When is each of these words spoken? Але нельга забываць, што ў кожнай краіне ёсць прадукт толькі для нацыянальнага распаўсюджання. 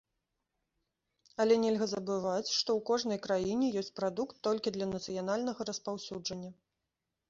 Але 1.45 1.55
нельга 1.65 1.87
забываць, 1.93 2.49
што 2.49 2.55
ў 2.55 2.79
кожнай 2.89 3.19
краіне 3.29 3.65
ёсць 3.85 3.95
прадукт 4.03 4.35
толькі 4.49 4.69
для 4.79 4.93
нацыянальнага 4.99 5.61
распаўсюджання. 5.73 6.51